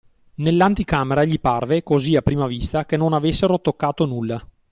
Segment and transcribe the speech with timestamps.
[0.37, 4.43] Nell'anticamera gli parve, così a prima vista, che non avessero toccato nulla.